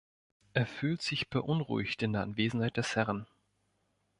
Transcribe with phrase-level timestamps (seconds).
[0.53, 3.27] Er fühlte sich beunruhigt in der Anwesenheit des Herren.